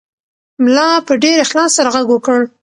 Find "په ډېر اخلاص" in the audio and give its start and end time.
1.07-1.71